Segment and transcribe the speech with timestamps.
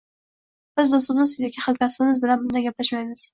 [0.79, 3.29] Biz do‘stimiz yoki hamkasbimiz bilan bunday gaplashmaymiz.